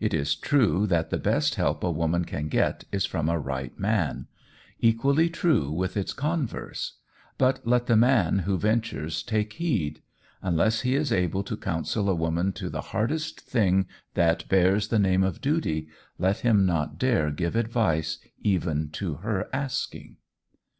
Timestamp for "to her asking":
18.90-20.16